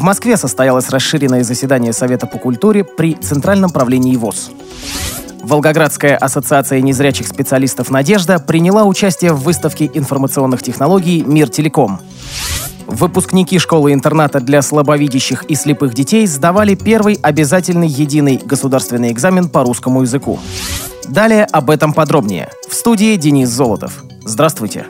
[0.00, 4.50] В Москве состоялось расширенное заседание Совета по культуре при Центральном правлении ВОЗ.
[5.42, 12.00] Волгоградская ассоциация незрячих специалистов «Надежда» приняла участие в выставке информационных технологий «Мир Телеком».
[12.86, 20.00] Выпускники школы-интерната для слабовидящих и слепых детей сдавали первый обязательный единый государственный экзамен по русскому
[20.00, 20.38] языку.
[21.10, 22.48] Далее об этом подробнее.
[22.70, 24.02] В студии Денис Золотов.
[24.24, 24.86] Здравствуйте.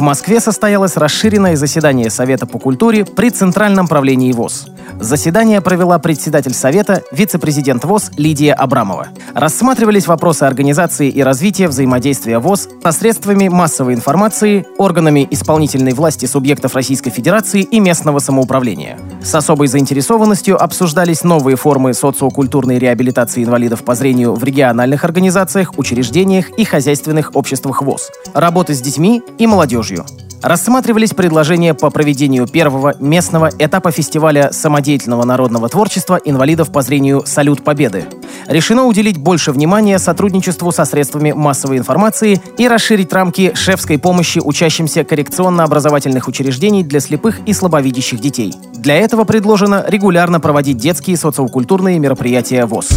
[0.00, 4.68] В Москве состоялось расширенное заседание Совета по культуре при Центральном правлении ВОЗ.
[5.00, 9.08] Заседание провела председатель Совета, вице-президент ВОЗ Лидия Абрамова.
[9.32, 16.74] Рассматривались вопросы организации и развития взаимодействия ВОЗ со средствами массовой информации, органами исполнительной власти субъектов
[16.74, 18.98] Российской Федерации и местного самоуправления.
[19.22, 26.50] С особой заинтересованностью обсуждались новые формы социокультурной реабилитации инвалидов по зрению в региональных организациях, учреждениях
[26.58, 30.04] и хозяйственных обществах ВОЗ, работы с детьми и молодежью.
[30.42, 37.62] Рассматривались предложения по проведению первого местного этапа фестиваля самодеятельного народного творчества инвалидов по зрению «Салют
[37.62, 38.06] Победы».
[38.46, 45.04] Решено уделить больше внимания сотрудничеству со средствами массовой информации и расширить рамки шефской помощи учащимся
[45.04, 48.54] коррекционно-образовательных учреждений для слепых и слабовидящих детей.
[48.74, 52.88] Для этого предложено регулярно проводить детские социокультурные мероприятия ВОЗ.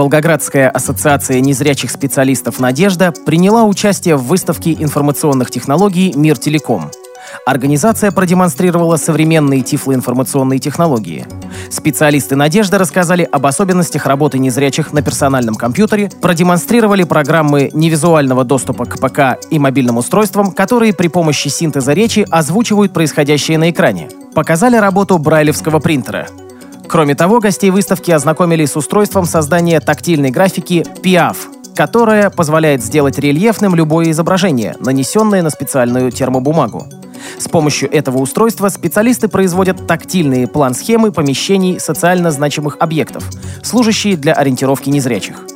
[0.00, 6.90] Волгоградская ассоциация незрячих специалистов «Надежда» приняла участие в выставке информационных технологий «Мир Телеком».
[7.44, 11.26] Организация продемонстрировала современные тифлоинформационные технологии.
[11.70, 18.98] Специалисты «Надежды» рассказали об особенностях работы незрячих на персональном компьютере, продемонстрировали программы невизуального доступа к
[18.98, 24.08] ПК и мобильным устройствам, которые при помощи синтеза речи озвучивают происходящее на экране.
[24.34, 26.26] Показали работу брайлевского принтера.
[26.90, 31.36] Кроме того, гостей выставки ознакомили с устройством создания тактильной графики PIAF,
[31.76, 36.88] которая позволяет сделать рельефным любое изображение, нанесенное на специальную термобумагу.
[37.38, 43.22] С помощью этого устройства специалисты производят тактильные план-схемы помещений социально значимых объектов,
[43.62, 45.46] служащие для ориентировки незрячих.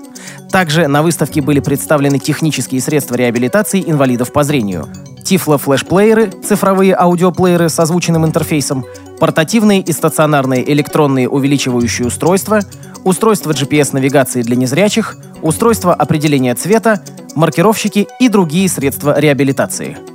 [0.53, 4.87] Также на выставке были представлены технические средства реабилитации инвалидов по зрению.
[5.25, 8.85] Тифло-флешплееры, цифровые аудиоплееры с озвученным интерфейсом,
[9.19, 12.61] портативные и стационарные электронные увеличивающие устройства,
[13.05, 17.03] устройства GPS-навигации для незрячих, устройства определения цвета,
[17.35, 19.99] маркировщики и другие средства реабилитации–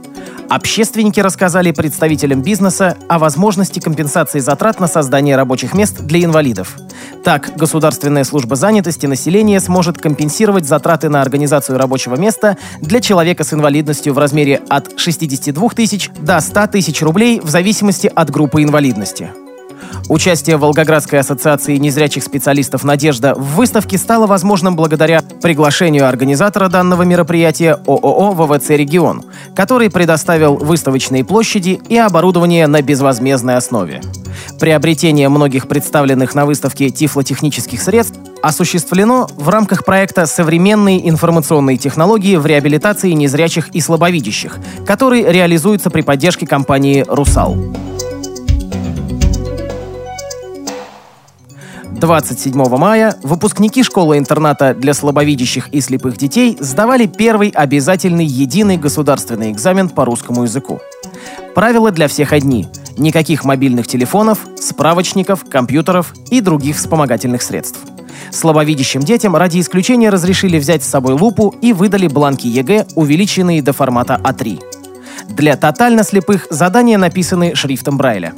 [0.50, 6.76] Общественники рассказали представителям бизнеса о возможности компенсации затрат на создание рабочих мест для инвалидов.
[7.29, 13.53] Так, Государственная служба занятости населения сможет компенсировать затраты на организацию рабочего места для человека с
[13.53, 19.29] инвалидностью в размере от 62 тысяч до 100 тысяч рублей в зависимости от группы инвалидности.
[20.07, 27.78] Участие Волгоградской ассоциации незрячих специалистов «Надежда» в выставке стало возможным благодаря приглашению организатора данного мероприятия
[27.85, 29.23] ООО «ВВЦ Регион»,
[29.56, 34.01] который предоставил выставочные площади и оборудование на безвозмездной основе.
[34.59, 42.45] Приобретение многих представленных на выставке тифлотехнических средств осуществлено в рамках проекта «Современные информационные технологии в
[42.45, 47.57] реабилитации незрячих и слабовидящих», который реализуется при поддержке компании «Русал».
[52.00, 59.89] 27 мая выпускники школы-интерната для слабовидящих и слепых детей сдавали первый обязательный единый государственный экзамен
[59.89, 60.79] по русскому языку.
[61.56, 62.67] Правила для всех одни–
[63.00, 67.80] никаких мобильных телефонов, справочников, компьютеров и других вспомогательных средств.
[68.32, 73.74] Слабовидящим детям ради исключения разрешили взять с собой лупу и выдали бланки ЕГЭ, увеличенные до
[73.74, 74.60] формата А3.
[75.30, 78.34] Для тотально слепых задания написаны шрифтом Брайля.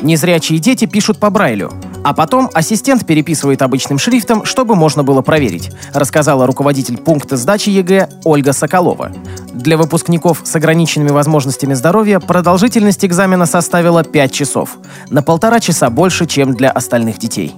[0.00, 1.72] Незрячие дети пишут по Брайлю,
[2.02, 8.10] а потом ассистент переписывает обычным шрифтом, чтобы можно было проверить, рассказала руководитель пункта сдачи ЕГЭ
[8.24, 9.12] Ольга Соколова.
[9.54, 14.78] Для выпускников с ограниченными возможностями здоровья продолжительность экзамена составила 5 часов,
[15.10, 17.54] на полтора часа больше, чем для остальных детей.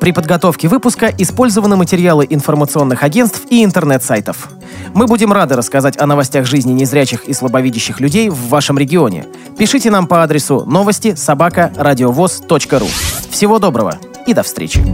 [0.00, 4.50] При подготовке выпуска использованы материалы информационных агентств и интернет-сайтов.
[4.94, 9.26] Мы будем рады рассказать о новостях жизни незрячих и слабовидящих людей в вашем регионе.
[9.58, 12.86] Пишите нам по адресу новости собака ру.
[13.30, 13.94] Всего доброго
[14.26, 14.84] и до встречи!